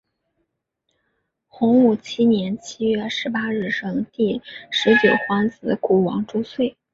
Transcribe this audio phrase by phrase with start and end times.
[1.47, 6.73] 洪武七年七月十八日生第十九皇子谷王朱橞。